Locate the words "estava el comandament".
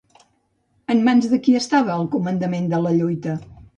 1.59-2.71